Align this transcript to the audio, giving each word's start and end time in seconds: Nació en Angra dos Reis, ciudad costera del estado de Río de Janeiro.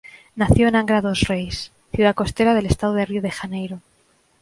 Nació 0.35 0.67
en 0.67 0.75
Angra 0.75 0.99
dos 1.01 1.27
Reis, 1.27 1.71
ciudad 1.93 2.15
costera 2.15 2.55
del 2.55 2.65
estado 2.65 2.95
de 2.95 3.05
Río 3.05 3.21
de 3.21 3.29
Janeiro. 3.29 3.81